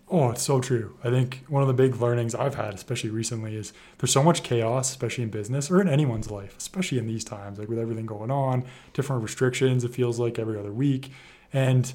Oh, 0.07 0.29
it's 0.29 0.43
so 0.43 0.61
true. 0.61 0.95
I 1.03 1.09
think 1.09 1.43
one 1.47 1.63
of 1.63 1.67
the 1.67 1.73
big 1.73 1.95
learnings 1.95 2.35
I've 2.35 2.53
had, 2.53 2.75
especially 2.75 3.09
recently, 3.09 3.55
is 3.55 3.73
there's 3.97 4.13
so 4.13 4.21
much 4.21 4.43
chaos, 4.43 4.91
especially 4.91 5.23
in 5.23 5.31
business 5.31 5.71
or 5.71 5.81
in 5.81 5.89
anyone's 5.89 6.29
life, 6.29 6.55
especially 6.59 6.99
in 6.99 7.07
these 7.07 7.23
times, 7.23 7.57
like 7.57 7.69
with 7.69 7.79
everything 7.79 8.05
going 8.05 8.29
on, 8.29 8.65
different 8.93 9.23
restrictions, 9.23 9.83
it 9.83 9.95
feels 9.95 10.19
like 10.19 10.37
every 10.37 10.59
other 10.59 10.71
week. 10.71 11.09
And 11.51 11.91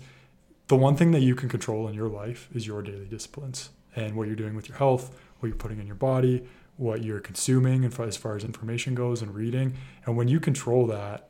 the 0.66 0.74
one 0.74 0.96
thing 0.96 1.12
that 1.12 1.20
you 1.20 1.36
can 1.36 1.48
control 1.48 1.86
in 1.86 1.94
your 1.94 2.08
life 2.08 2.48
is 2.52 2.66
your 2.66 2.82
daily 2.82 3.06
disciplines 3.06 3.70
and 3.96 4.14
what 4.14 4.26
you're 4.26 4.36
doing 4.36 4.54
with 4.54 4.68
your 4.68 4.78
health, 4.78 5.16
what 5.40 5.48
you're 5.48 5.56
putting 5.56 5.80
in 5.80 5.86
your 5.86 5.96
body, 5.96 6.46
what 6.76 7.02
you're 7.02 7.20
consuming, 7.20 7.84
and 7.84 8.00
as 8.00 8.16
far 8.16 8.36
as 8.36 8.44
information 8.44 8.94
goes 8.94 9.22
and 9.22 9.34
reading. 9.34 9.74
And 10.06 10.16
when 10.16 10.28
you 10.28 10.40
control 10.40 10.86
that, 10.86 11.28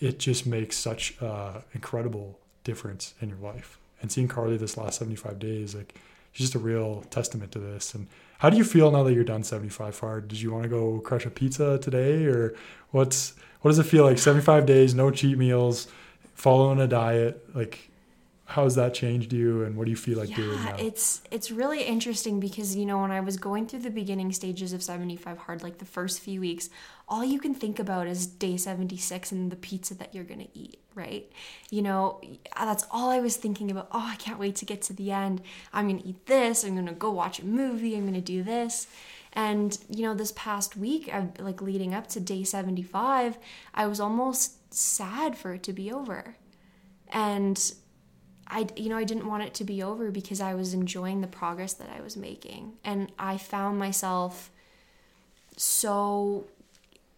it 0.00 0.18
just 0.18 0.46
makes 0.46 0.76
such 0.76 1.16
an 1.20 1.62
incredible 1.74 2.38
difference 2.64 3.14
in 3.20 3.28
your 3.28 3.38
life. 3.38 3.78
And 4.00 4.10
seeing 4.10 4.28
Carly 4.28 4.56
this 4.56 4.76
last 4.76 4.98
75 4.98 5.38
days, 5.38 5.74
like 5.74 5.94
she's 6.32 6.46
just 6.46 6.54
a 6.54 6.58
real 6.58 7.02
testament 7.10 7.52
to 7.52 7.58
this. 7.58 7.94
And 7.94 8.08
how 8.38 8.50
do 8.50 8.56
you 8.56 8.64
feel 8.64 8.90
now 8.90 9.04
that 9.04 9.14
you're 9.14 9.22
done 9.22 9.44
75 9.44 9.98
hard? 10.00 10.28
Did 10.28 10.40
you 10.40 10.52
want 10.52 10.64
to 10.64 10.68
go 10.68 10.98
crush 11.00 11.24
a 11.24 11.30
pizza 11.30 11.78
today, 11.78 12.24
or 12.24 12.54
what's 12.90 13.34
what 13.60 13.70
does 13.70 13.78
it 13.78 13.84
feel 13.84 14.04
like? 14.04 14.18
75 14.18 14.66
days, 14.66 14.94
no 14.94 15.12
cheat 15.12 15.38
meals, 15.38 15.86
following 16.34 16.80
a 16.80 16.88
diet, 16.88 17.44
like 17.54 17.88
how's 18.52 18.74
that 18.74 18.94
changed 18.94 19.32
you 19.32 19.64
and 19.64 19.76
what 19.76 19.84
do 19.84 19.90
you 19.90 19.96
feel 19.96 20.18
like 20.18 20.30
yeah, 20.30 20.36
doing 20.36 20.64
now? 20.64 20.76
it's 20.78 21.22
it's 21.30 21.50
really 21.50 21.82
interesting 21.82 22.40
because 22.40 22.76
you 22.76 22.86
know 22.86 22.98
when 22.98 23.10
I 23.10 23.20
was 23.20 23.36
going 23.36 23.66
through 23.66 23.80
the 23.80 23.90
beginning 23.90 24.32
stages 24.32 24.72
of 24.72 24.82
75 24.82 25.38
hard 25.38 25.62
like 25.62 25.78
the 25.78 25.84
first 25.84 26.20
few 26.20 26.40
weeks 26.40 26.70
all 27.08 27.24
you 27.24 27.38
can 27.38 27.54
think 27.54 27.78
about 27.78 28.06
is 28.06 28.26
day 28.26 28.56
76 28.56 29.32
and 29.32 29.50
the 29.50 29.56
pizza 29.56 29.94
that 29.96 30.14
you're 30.14 30.24
going 30.24 30.40
to 30.40 30.58
eat 30.58 30.78
right? 30.94 31.30
You 31.70 31.82
know 31.82 32.20
that's 32.56 32.84
all 32.90 33.10
I 33.10 33.20
was 33.20 33.36
thinking 33.36 33.70
about 33.70 33.88
oh 33.92 34.06
I 34.12 34.16
can't 34.16 34.38
wait 34.38 34.56
to 34.56 34.64
get 34.64 34.82
to 34.82 34.92
the 34.92 35.12
end. 35.12 35.42
I'm 35.72 35.88
going 35.88 36.00
to 36.00 36.08
eat 36.08 36.26
this. 36.26 36.64
I'm 36.64 36.74
going 36.74 36.86
to 36.86 36.92
go 36.92 37.10
watch 37.10 37.40
a 37.40 37.46
movie. 37.46 37.96
I'm 37.96 38.02
going 38.02 38.14
to 38.14 38.20
do 38.20 38.42
this. 38.42 38.86
And 39.32 39.76
you 39.88 40.02
know 40.02 40.14
this 40.14 40.32
past 40.36 40.76
week 40.76 41.12
I've 41.12 41.38
like 41.40 41.62
leading 41.62 41.94
up 41.94 42.06
to 42.08 42.20
day 42.20 42.44
75 42.44 43.38
I 43.74 43.86
was 43.86 44.00
almost 44.00 44.72
sad 44.72 45.36
for 45.36 45.54
it 45.54 45.62
to 45.64 45.72
be 45.72 45.92
over. 45.92 46.36
And 47.08 47.72
I, 48.46 48.66
you 48.76 48.88
know, 48.88 48.96
I 48.96 49.04
didn't 49.04 49.28
want 49.28 49.44
it 49.44 49.54
to 49.54 49.64
be 49.64 49.82
over 49.82 50.10
because 50.10 50.40
I 50.40 50.54
was 50.54 50.74
enjoying 50.74 51.20
the 51.20 51.26
progress 51.26 51.72
that 51.74 51.88
I 51.88 52.00
was 52.00 52.16
making. 52.16 52.74
And 52.84 53.10
I 53.18 53.38
found 53.38 53.78
myself 53.78 54.50
so, 55.56 56.46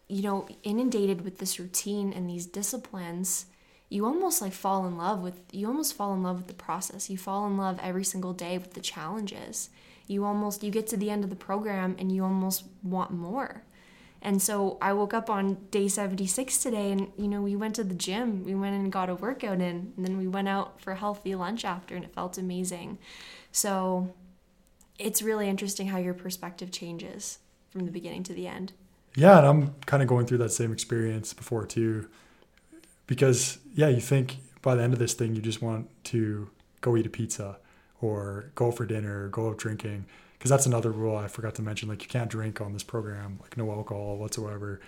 you 0.08 0.22
know, 0.22 0.48
inundated 0.62 1.22
with 1.22 1.38
this 1.38 1.58
routine 1.58 2.12
and 2.12 2.28
these 2.28 2.46
disciplines. 2.46 3.46
You 3.88 4.06
almost 4.06 4.42
like 4.42 4.52
fall 4.52 4.86
in 4.86 4.96
love 4.96 5.20
with, 5.20 5.40
you 5.52 5.66
almost 5.66 5.94
fall 5.94 6.14
in 6.14 6.22
love 6.22 6.38
with 6.38 6.46
the 6.48 6.54
process. 6.54 7.10
You 7.10 7.18
fall 7.18 7.46
in 7.46 7.56
love 7.56 7.78
every 7.82 8.04
single 8.04 8.32
day 8.32 8.58
with 8.58 8.74
the 8.74 8.80
challenges. 8.80 9.70
You 10.06 10.24
almost, 10.24 10.62
you 10.62 10.70
get 10.70 10.86
to 10.88 10.96
the 10.96 11.10
end 11.10 11.24
of 11.24 11.30
the 11.30 11.36
program 11.36 11.96
and 11.98 12.12
you 12.12 12.24
almost 12.24 12.64
want 12.82 13.10
more. 13.10 13.62
And 14.24 14.40
so 14.40 14.78
I 14.80 14.94
woke 14.94 15.12
up 15.12 15.28
on 15.28 15.58
day 15.70 15.86
76 15.86 16.56
today 16.58 16.90
and, 16.90 17.12
you 17.18 17.28
know, 17.28 17.42
we 17.42 17.54
went 17.54 17.74
to 17.74 17.84
the 17.84 17.94
gym. 17.94 18.42
We 18.42 18.54
went 18.54 18.74
and 18.74 18.90
got 18.90 19.10
a 19.10 19.14
workout 19.14 19.60
in, 19.60 19.92
and 19.96 20.04
then 20.04 20.16
we 20.16 20.26
went 20.26 20.48
out 20.48 20.80
for 20.80 20.92
a 20.92 20.96
healthy 20.96 21.34
lunch 21.34 21.62
after, 21.64 21.94
and 21.94 22.02
it 22.02 22.14
felt 22.14 22.38
amazing. 22.38 22.96
So 23.52 24.14
it's 24.98 25.20
really 25.20 25.46
interesting 25.46 25.88
how 25.88 25.98
your 25.98 26.14
perspective 26.14 26.72
changes 26.72 27.38
from 27.68 27.84
the 27.84 27.92
beginning 27.92 28.22
to 28.24 28.32
the 28.32 28.46
end. 28.46 28.72
Yeah, 29.14 29.36
and 29.36 29.46
I'm 29.46 29.74
kind 29.84 30.02
of 30.02 30.08
going 30.08 30.24
through 30.24 30.38
that 30.38 30.52
same 30.52 30.72
experience 30.72 31.34
before 31.34 31.66
too. 31.66 32.08
Because, 33.06 33.58
yeah, 33.74 33.88
you 33.88 34.00
think 34.00 34.38
by 34.62 34.74
the 34.74 34.82
end 34.82 34.94
of 34.94 34.98
this 34.98 35.12
thing, 35.12 35.36
you 35.36 35.42
just 35.42 35.60
want 35.60 35.90
to 36.04 36.48
go 36.80 36.96
eat 36.96 37.04
a 37.04 37.10
pizza 37.10 37.58
or 38.00 38.50
go 38.54 38.70
for 38.70 38.86
dinner 38.86 39.26
or 39.26 39.28
go 39.28 39.50
out 39.50 39.58
drinking 39.58 40.06
because 40.44 40.50
that's 40.50 40.66
another 40.66 40.90
rule 40.90 41.16
I 41.16 41.26
forgot 41.26 41.54
to 41.54 41.62
mention. 41.62 41.88
Like 41.88 42.02
you 42.02 42.08
can't 42.08 42.28
drink 42.28 42.60
on 42.60 42.74
this 42.74 42.82
program, 42.82 43.38
like 43.40 43.56
no 43.56 43.70
alcohol 43.70 44.18
whatsoever. 44.18 44.78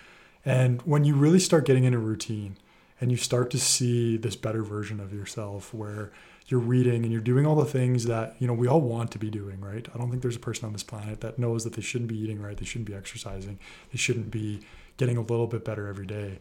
And 0.45 0.83
when 0.83 1.03
you 1.03 1.15
really 1.15 1.39
start 1.39 1.65
getting 1.65 1.83
in 1.83 1.95
a 1.95 1.97
routine 1.97 2.57
and 3.01 3.09
you 3.09 3.17
start 3.17 3.49
to 3.49 3.57
see 3.57 4.17
this 4.17 4.35
better 4.35 4.61
version 4.61 4.99
of 4.99 5.11
yourself 5.11 5.73
where 5.73 6.11
you're 6.45 6.59
reading 6.59 7.03
and 7.03 7.11
you're 7.11 7.21
doing 7.21 7.47
all 7.47 7.55
the 7.55 7.65
things 7.65 8.05
that, 8.05 8.35
you 8.37 8.45
know, 8.45 8.53
we 8.53 8.67
all 8.67 8.81
want 8.81 9.09
to 9.13 9.17
be 9.17 9.31
doing, 9.31 9.59
right? 9.59 9.87
I 9.95 9.97
don't 9.97 10.11
think 10.11 10.21
there's 10.21 10.35
a 10.35 10.39
person 10.39 10.67
on 10.67 10.73
this 10.73 10.83
planet 10.83 11.21
that 11.21 11.39
knows 11.39 11.63
that 11.63 11.73
they 11.73 11.81
shouldn't 11.81 12.09
be 12.09 12.19
eating 12.19 12.39
right, 12.39 12.55
they 12.55 12.63
shouldn't 12.63 12.87
be 12.87 12.93
exercising, 12.93 13.57
they 13.91 13.97
shouldn't 13.97 14.29
be 14.29 14.59
getting 14.97 15.17
a 15.17 15.21
little 15.21 15.47
bit 15.47 15.65
better 15.65 15.87
every 15.87 16.05
day. 16.05 16.37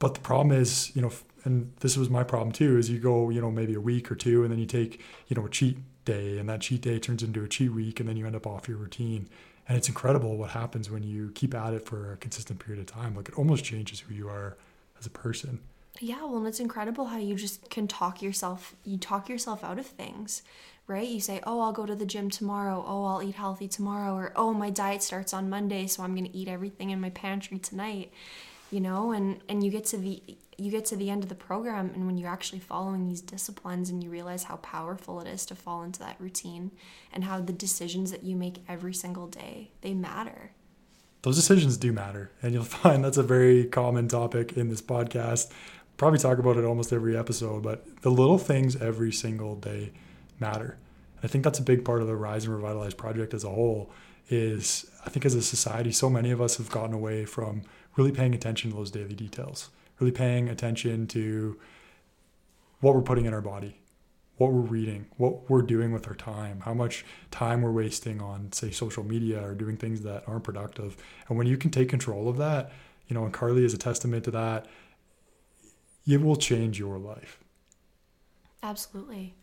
But 0.00 0.14
the 0.14 0.20
problem 0.20 0.50
is, 0.50 0.90
you 0.96 1.02
know, 1.02 1.12
and 1.44 1.72
this 1.78 1.96
was 1.96 2.10
my 2.10 2.24
problem 2.24 2.50
too, 2.50 2.78
is 2.78 2.90
you 2.90 2.98
go, 2.98 3.30
you 3.30 3.40
know, 3.40 3.52
maybe 3.52 3.74
a 3.74 3.80
week 3.80 4.10
or 4.10 4.16
two 4.16 4.42
and 4.42 4.50
then 4.50 4.58
you 4.58 4.66
take, 4.66 5.00
you 5.28 5.36
know, 5.36 5.46
a 5.46 5.48
cheat 5.48 5.78
day 6.04 6.38
and 6.38 6.48
that 6.48 6.60
cheat 6.60 6.80
day 6.82 6.98
turns 6.98 7.22
into 7.22 7.42
a 7.42 7.48
cheat 7.48 7.72
week 7.72 8.00
and 8.00 8.08
then 8.08 8.16
you 8.16 8.26
end 8.26 8.36
up 8.36 8.46
off 8.46 8.68
your 8.68 8.78
routine. 8.78 9.28
And 9.68 9.78
it's 9.78 9.88
incredible 9.88 10.36
what 10.36 10.50
happens 10.50 10.90
when 10.90 11.02
you 11.02 11.30
keep 11.34 11.54
at 11.54 11.72
it 11.72 11.86
for 11.86 12.12
a 12.12 12.16
consistent 12.16 12.58
period 12.58 12.80
of 12.80 12.86
time. 12.86 13.14
Like 13.14 13.28
it 13.28 13.38
almost 13.38 13.64
changes 13.64 14.00
who 14.00 14.14
you 14.14 14.28
are 14.28 14.56
as 14.98 15.06
a 15.06 15.10
person. 15.10 15.60
Yeah 16.00 16.24
well 16.24 16.38
and 16.38 16.46
it's 16.46 16.60
incredible 16.60 17.06
how 17.06 17.18
you 17.18 17.36
just 17.36 17.70
can 17.70 17.86
talk 17.86 18.20
yourself 18.20 18.74
you 18.84 18.98
talk 18.98 19.28
yourself 19.28 19.62
out 19.62 19.78
of 19.78 19.86
things 19.86 20.42
right? 20.86 21.08
You 21.08 21.20
say 21.20 21.40
oh 21.46 21.60
i'll 21.60 21.72
go 21.72 21.86
to 21.86 21.94
the 21.94 22.04
gym 22.04 22.30
tomorrow. 22.30 22.84
Oh 22.86 23.04
i'll 23.04 23.22
eat 23.22 23.36
healthy 23.36 23.68
tomorrow. 23.68 24.14
Or 24.14 24.32
oh 24.36 24.52
my 24.52 24.70
diet 24.70 25.02
starts 25.02 25.32
on 25.32 25.48
monday 25.48 25.86
so 25.86 26.02
i'm 26.02 26.14
going 26.14 26.30
to 26.30 26.36
eat 26.36 26.48
everything 26.48 26.90
in 26.90 27.00
my 27.00 27.10
pantry 27.10 27.58
tonight 27.58 28.12
you 28.74 28.80
know 28.80 29.12
and 29.12 29.40
and 29.48 29.62
you 29.62 29.70
get 29.70 29.84
to 29.84 29.96
the 29.96 30.20
you 30.58 30.70
get 30.70 30.84
to 30.84 30.96
the 30.96 31.08
end 31.08 31.22
of 31.22 31.28
the 31.28 31.34
program 31.34 31.92
and 31.94 32.06
when 32.06 32.18
you're 32.18 32.30
actually 32.30 32.58
following 32.58 33.06
these 33.06 33.20
disciplines 33.20 33.88
and 33.88 34.02
you 34.02 34.10
realize 34.10 34.44
how 34.44 34.56
powerful 34.56 35.20
it 35.20 35.28
is 35.28 35.46
to 35.46 35.54
fall 35.54 35.84
into 35.84 36.00
that 36.00 36.16
routine 36.18 36.72
and 37.12 37.22
how 37.22 37.40
the 37.40 37.52
decisions 37.52 38.10
that 38.10 38.24
you 38.24 38.34
make 38.34 38.64
every 38.68 38.92
single 38.92 39.28
day 39.28 39.70
they 39.80 39.94
matter. 39.94 40.50
Those 41.22 41.36
decisions 41.36 41.76
do 41.76 41.92
matter 41.92 42.32
and 42.42 42.52
you'll 42.52 42.64
find 42.82 43.04
that's 43.04 43.16
a 43.16 43.22
very 43.22 43.64
common 43.64 44.08
topic 44.08 44.56
in 44.56 44.68
this 44.68 44.82
podcast. 44.82 45.52
Probably 45.96 46.18
talk 46.18 46.38
about 46.38 46.56
it 46.56 46.64
almost 46.64 46.92
every 46.92 47.16
episode 47.16 47.62
but 47.62 48.02
the 48.02 48.10
little 48.10 48.38
things 48.38 48.74
every 48.76 49.12
single 49.12 49.54
day 49.54 49.92
matter. 50.40 50.78
I 51.22 51.28
think 51.28 51.44
that's 51.44 51.60
a 51.60 51.62
big 51.62 51.84
part 51.84 52.02
of 52.02 52.08
the 52.08 52.16
rise 52.16 52.44
and 52.44 52.54
revitalize 52.54 52.94
project 52.94 53.34
as 53.34 53.44
a 53.44 53.50
whole 53.50 53.92
is 54.30 54.90
i 55.04 55.10
think 55.10 55.26
as 55.26 55.34
a 55.34 55.42
society 55.42 55.92
so 55.92 56.08
many 56.08 56.30
of 56.30 56.40
us 56.40 56.56
have 56.56 56.70
gotten 56.70 56.94
away 56.94 57.26
from 57.26 57.60
really 57.96 58.12
paying 58.12 58.34
attention 58.34 58.70
to 58.70 58.76
those 58.76 58.90
daily 58.90 59.14
details 59.14 59.70
really 60.00 60.12
paying 60.12 60.48
attention 60.48 61.06
to 61.06 61.58
what 62.80 62.94
we're 62.94 63.02
putting 63.02 63.26
in 63.26 63.34
our 63.34 63.40
body, 63.40 63.78
what 64.36 64.52
we're 64.52 64.60
reading, 64.60 65.06
what 65.16 65.48
we're 65.48 65.62
doing 65.62 65.92
with 65.92 66.06
our 66.08 66.14
time, 66.14 66.60
how 66.60 66.74
much 66.74 67.04
time 67.30 67.62
we're 67.62 67.72
wasting 67.72 68.20
on, 68.20 68.52
say, 68.52 68.70
social 68.70 69.04
media 69.04 69.42
or 69.42 69.54
doing 69.54 69.76
things 69.76 70.02
that 70.02 70.24
aren't 70.26 70.44
productive. 70.44 70.96
And 71.28 71.38
when 71.38 71.46
you 71.46 71.56
can 71.56 71.70
take 71.70 71.88
control 71.88 72.28
of 72.28 72.36
that, 72.38 72.72
you 73.08 73.14
know, 73.14 73.24
and 73.24 73.32
Carly 73.32 73.64
is 73.64 73.74
a 73.74 73.78
testament 73.78 74.24
to 74.24 74.30
that, 74.32 74.66
it 76.06 76.20
will 76.20 76.36
change 76.36 76.78
your 76.78 76.98
life. 76.98 77.38
Absolutely. 78.62 79.34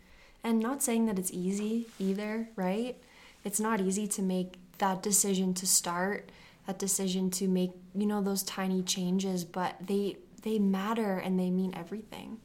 And 0.43 0.60
not 0.60 0.84
saying 0.84 1.05
that 1.05 1.17
it's 1.17 1.31
easy 1.31 1.88
either, 2.00 2.50
right? 2.55 2.98
It's 3.43 3.60
not 3.60 3.79
easy 3.79 4.08
to 4.08 4.22
make 4.22 4.55
that 4.79 5.01
decision 5.01 5.53
to 5.55 5.67
start, 5.67 6.31
that 6.68 6.80
decision 6.80 7.30
to 7.32 7.48
make, 7.48 7.72
you 7.96 8.06
know, 8.06 8.22
those 8.22 8.44
tiny 8.44 8.84
changes, 8.84 9.44
but 9.44 9.75
they 9.86 10.18
they 10.44 10.60
matter 10.60 11.18
and 11.18 11.39
they 11.39 11.50
mean 11.50 11.74
everything. 11.75 12.39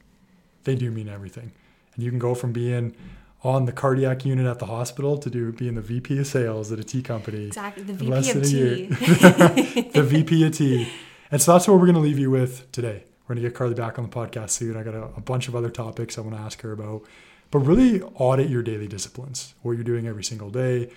They 0.64 0.74
do 0.74 0.90
mean 0.90 1.08
everything. 1.08 1.52
And 1.94 2.04
you 2.04 2.10
can 2.10 2.18
go 2.18 2.34
from 2.34 2.52
being 2.52 2.94
on 3.42 3.64
the 3.64 3.72
cardiac 3.72 4.24
unit 4.24 4.46
at 4.46 4.58
the 4.58 4.66
hospital 4.66 5.18
to 5.18 5.30
do 5.30 5.52
being 5.52 5.74
the 5.74 5.80
VP 5.80 6.18
of 6.18 6.26
sales 6.26 6.72
at 6.72 6.78
a 6.78 6.84
tea 6.84 7.02
company. 7.02 7.46
Exactly, 7.46 7.84
the 7.84 7.92
VP 7.92 8.30
of 8.30 8.42
tea. 8.42 8.86
the 9.94 10.02
VP 10.02 10.44
of 10.44 10.56
tea. 10.56 10.92
And 11.30 11.40
so 11.40 11.52
that's 11.52 11.68
what 11.68 11.74
we're 11.74 11.86
going 11.86 11.94
to 11.94 12.00
leave 12.00 12.18
you 12.18 12.30
with 12.30 12.70
today. 12.72 13.04
We're 13.26 13.34
going 13.34 13.42
to 13.42 13.48
get 13.48 13.56
Carly 13.56 13.74
back 13.74 13.98
on 13.98 14.08
the 14.08 14.14
podcast 14.14 14.50
soon. 14.50 14.76
I 14.76 14.82
got 14.82 14.94
a, 14.94 15.04
a 15.16 15.20
bunch 15.20 15.48
of 15.48 15.56
other 15.56 15.70
topics 15.70 16.18
I 16.18 16.20
want 16.20 16.36
to 16.36 16.40
ask 16.40 16.60
her 16.62 16.72
about. 16.72 17.02
But 17.50 17.60
really 17.60 18.02
audit 18.02 18.48
your 18.48 18.62
daily 18.62 18.88
disciplines, 18.88 19.54
what 19.62 19.72
you're 19.72 19.84
doing 19.84 20.06
every 20.06 20.24
single 20.24 20.50
day. 20.50 20.90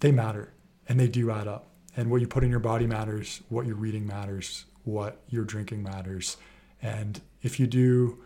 They 0.00 0.12
matter 0.12 0.52
and 0.88 0.98
they 0.98 1.08
do 1.08 1.30
add 1.30 1.48
up. 1.48 1.67
And 1.98 2.12
what 2.12 2.20
you 2.20 2.28
put 2.28 2.44
in 2.44 2.50
your 2.50 2.60
body 2.60 2.86
matters, 2.86 3.42
what 3.48 3.66
you're 3.66 3.74
reading 3.74 4.06
matters, 4.06 4.66
what 4.84 5.20
you're 5.28 5.44
drinking 5.44 5.82
matters. 5.82 6.36
And 6.80 7.20
if 7.42 7.58
you 7.58 7.66
do 7.66 8.22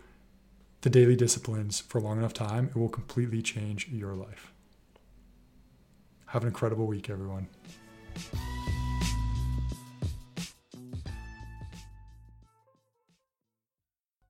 the 0.81 0.91
daily 0.91 1.15
disciplines 1.15 1.79
for 1.79 1.97
a 1.97 2.01
long 2.01 2.19
enough 2.19 2.33
time, 2.33 2.67
it 2.67 2.75
will 2.75 2.87
completely 2.87 3.41
change 3.41 3.87
your 3.87 4.13
life. 4.13 4.53
Have 6.27 6.43
an 6.43 6.49
incredible 6.49 6.85
week, 6.85 7.09
everyone. 7.09 7.47